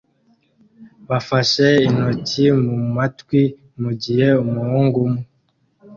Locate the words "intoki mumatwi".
1.87-3.41